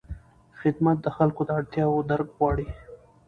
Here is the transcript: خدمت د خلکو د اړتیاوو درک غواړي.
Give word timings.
خدمت 0.59 0.97
د 1.01 1.07
خلکو 1.17 1.41
د 1.45 1.49
اړتیاوو 1.59 2.05
درک 2.09 2.29
غواړي. 2.37 2.67